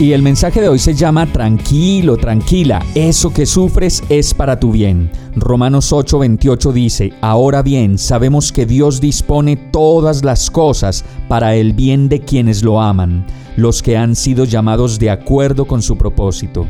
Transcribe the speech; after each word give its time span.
Y 0.00 0.12
el 0.12 0.22
mensaje 0.22 0.60
de 0.60 0.68
hoy 0.68 0.78
se 0.78 0.94
llama 0.94 1.26
Tranquilo, 1.26 2.16
tranquila, 2.16 2.86
eso 2.94 3.32
que 3.32 3.46
sufres 3.46 4.00
es 4.08 4.32
para 4.32 4.60
tu 4.60 4.70
bien. 4.70 5.10
Romanos 5.34 5.92
8:28 5.92 6.72
dice, 6.72 7.12
Ahora 7.20 7.62
bien, 7.62 7.98
sabemos 7.98 8.52
que 8.52 8.64
Dios 8.64 9.00
dispone 9.00 9.56
todas 9.56 10.22
las 10.22 10.52
cosas 10.52 11.04
para 11.26 11.56
el 11.56 11.72
bien 11.72 12.08
de 12.08 12.20
quienes 12.20 12.62
lo 12.62 12.80
aman, 12.80 13.26
los 13.56 13.82
que 13.82 13.96
han 13.96 14.14
sido 14.14 14.44
llamados 14.44 15.00
de 15.00 15.10
acuerdo 15.10 15.64
con 15.64 15.82
su 15.82 15.98
propósito. 15.98 16.68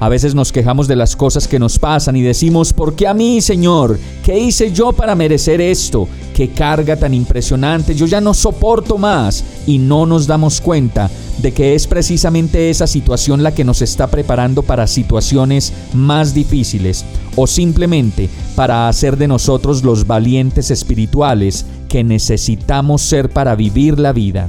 A 0.00 0.08
veces 0.08 0.34
nos 0.34 0.50
quejamos 0.50 0.88
de 0.88 0.96
las 0.96 1.14
cosas 1.14 1.46
que 1.46 1.60
nos 1.60 1.78
pasan 1.78 2.16
y 2.16 2.22
decimos, 2.22 2.72
¿por 2.72 2.96
qué 2.96 3.06
a 3.06 3.14
mí, 3.14 3.40
Señor? 3.40 3.98
¿Qué 4.24 4.38
hice 4.38 4.72
yo 4.72 4.92
para 4.92 5.14
merecer 5.14 5.60
esto? 5.60 6.08
¿Qué 6.36 6.50
carga 6.50 6.96
tan 6.96 7.14
impresionante? 7.14 7.94
Yo 7.94 8.04
ya 8.04 8.20
no 8.20 8.34
soporto 8.34 8.98
más. 8.98 9.42
Y 9.66 9.78
no 9.78 10.04
nos 10.04 10.26
damos 10.26 10.60
cuenta 10.60 11.10
de 11.38 11.52
que 11.52 11.74
es 11.74 11.86
precisamente 11.86 12.68
esa 12.68 12.86
situación 12.86 13.42
la 13.42 13.54
que 13.54 13.64
nos 13.64 13.80
está 13.80 14.08
preparando 14.08 14.62
para 14.62 14.86
situaciones 14.86 15.72
más 15.94 16.34
difíciles 16.34 17.06
o 17.36 17.46
simplemente 17.46 18.28
para 18.54 18.86
hacer 18.86 19.16
de 19.16 19.28
nosotros 19.28 19.82
los 19.82 20.06
valientes 20.06 20.70
espirituales 20.70 21.64
que 21.88 22.04
necesitamos 22.04 23.00
ser 23.00 23.30
para 23.30 23.54
vivir 23.54 23.98
la 23.98 24.12
vida. 24.12 24.46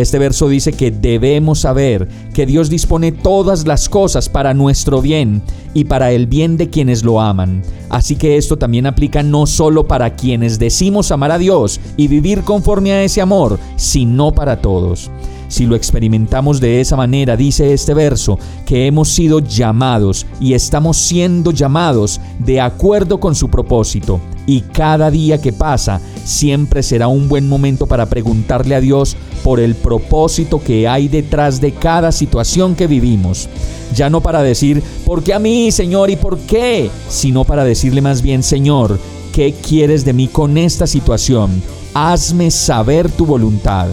Este 0.00 0.18
verso 0.18 0.48
dice 0.48 0.72
que 0.72 0.90
debemos 0.90 1.60
saber 1.60 2.08
que 2.32 2.46
Dios 2.46 2.70
dispone 2.70 3.12
todas 3.12 3.66
las 3.66 3.90
cosas 3.90 4.30
para 4.30 4.54
nuestro 4.54 5.02
bien 5.02 5.42
y 5.74 5.84
para 5.84 6.10
el 6.12 6.26
bien 6.26 6.56
de 6.56 6.70
quienes 6.70 7.04
lo 7.04 7.20
aman. 7.20 7.62
Así 7.90 8.16
que 8.16 8.38
esto 8.38 8.56
también 8.56 8.86
aplica 8.86 9.22
no 9.22 9.44
solo 9.46 9.86
para 9.86 10.16
quienes 10.16 10.58
decimos 10.58 11.10
amar 11.10 11.32
a 11.32 11.38
Dios 11.38 11.80
y 11.98 12.08
vivir 12.08 12.44
conforme 12.44 12.92
a 12.92 13.04
ese 13.04 13.20
amor, 13.20 13.58
sino 13.76 14.32
para 14.32 14.62
todos. 14.62 15.10
Si 15.48 15.66
lo 15.66 15.76
experimentamos 15.76 16.60
de 16.60 16.80
esa 16.80 16.96
manera, 16.96 17.36
dice 17.36 17.74
este 17.74 17.92
verso, 17.92 18.38
que 18.64 18.86
hemos 18.86 19.08
sido 19.08 19.40
llamados 19.40 20.24
y 20.40 20.54
estamos 20.54 20.96
siendo 20.96 21.50
llamados 21.50 22.22
de 22.38 22.60
acuerdo 22.62 23.20
con 23.20 23.34
su 23.34 23.50
propósito. 23.50 24.18
Y 24.50 24.62
cada 24.62 25.12
día 25.12 25.40
que 25.40 25.52
pasa 25.52 26.00
siempre 26.24 26.82
será 26.82 27.06
un 27.06 27.28
buen 27.28 27.48
momento 27.48 27.86
para 27.86 28.06
preguntarle 28.06 28.74
a 28.74 28.80
Dios 28.80 29.16
por 29.44 29.60
el 29.60 29.76
propósito 29.76 30.60
que 30.60 30.88
hay 30.88 31.06
detrás 31.06 31.60
de 31.60 31.70
cada 31.70 32.10
situación 32.10 32.74
que 32.74 32.88
vivimos. 32.88 33.48
Ya 33.94 34.10
no 34.10 34.20
para 34.20 34.42
decir, 34.42 34.82
¿por 35.06 35.22
qué 35.22 35.34
a 35.34 35.38
mí, 35.38 35.70
Señor? 35.70 36.10
¿Y 36.10 36.16
por 36.16 36.36
qué? 36.36 36.90
Sino 37.08 37.44
para 37.44 37.62
decirle 37.62 38.00
más 38.00 38.22
bien, 38.22 38.42
Señor, 38.42 38.98
¿qué 39.32 39.54
quieres 39.54 40.04
de 40.04 40.14
mí 40.14 40.26
con 40.26 40.58
esta 40.58 40.88
situación? 40.88 41.62
Hazme 41.94 42.50
saber 42.50 43.08
tu 43.08 43.26
voluntad. 43.26 43.86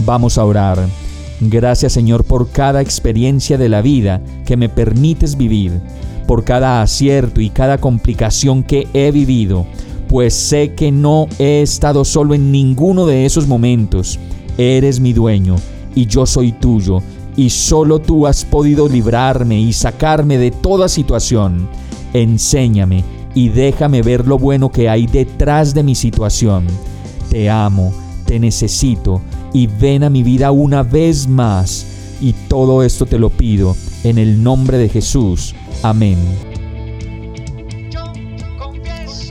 Vamos 0.00 0.36
a 0.36 0.44
orar. 0.44 0.86
Gracias 1.40 1.94
Señor 1.94 2.24
por 2.24 2.50
cada 2.50 2.82
experiencia 2.82 3.56
de 3.56 3.70
la 3.70 3.80
vida 3.80 4.20
que 4.44 4.58
me 4.58 4.68
permites 4.68 5.38
vivir, 5.38 5.80
por 6.26 6.44
cada 6.44 6.82
acierto 6.82 7.40
y 7.40 7.48
cada 7.48 7.78
complicación 7.78 8.62
que 8.62 8.86
he 8.92 9.10
vivido, 9.10 9.66
pues 10.08 10.34
sé 10.34 10.74
que 10.74 10.92
no 10.92 11.26
he 11.38 11.62
estado 11.62 12.04
solo 12.04 12.34
en 12.34 12.52
ninguno 12.52 13.06
de 13.06 13.26
esos 13.26 13.46
momentos. 13.46 14.18
Eres 14.58 15.00
mi 15.00 15.12
dueño 15.12 15.56
y 15.94 16.06
yo 16.06 16.26
soy 16.26 16.52
tuyo, 16.52 17.00
y 17.36 17.50
solo 17.50 17.98
tú 17.98 18.26
has 18.26 18.44
podido 18.44 18.88
librarme 18.88 19.60
y 19.60 19.72
sacarme 19.72 20.38
de 20.38 20.50
toda 20.50 20.88
situación. 20.88 21.68
Enséñame 22.12 23.04
y 23.34 23.48
déjame 23.48 24.02
ver 24.02 24.26
lo 24.26 24.38
bueno 24.38 24.70
que 24.70 24.88
hay 24.88 25.06
detrás 25.06 25.74
de 25.74 25.82
mi 25.82 25.94
situación. 25.94 26.66
Te 27.30 27.50
amo, 27.50 27.92
te 28.24 28.38
necesito 28.38 29.20
y 29.52 29.66
ven 29.66 30.04
a 30.04 30.10
mi 30.10 30.22
vida 30.22 30.52
una 30.52 30.82
vez 30.82 31.26
más. 31.26 31.86
Y 32.20 32.32
todo 32.48 32.82
esto 32.82 33.06
te 33.06 33.18
lo 33.18 33.30
pido 33.30 33.76
en 34.04 34.18
el 34.18 34.42
nombre 34.42 34.78
de 34.78 34.88
Jesús. 34.88 35.54
Amén. 35.82 36.53